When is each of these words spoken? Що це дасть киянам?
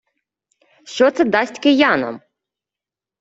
Що 0.83 1.11
це 1.11 1.23
дасть 1.25 1.59
киянам? 1.59 2.21